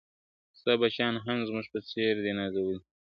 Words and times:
ستا 0.59 0.73
بچیان 0.81 1.15
هم 1.25 1.39
زموږ 1.47 1.65
په 1.73 1.79
څېر 1.89 2.13
دي 2.25 2.31
نازولي؟.. 2.39 2.77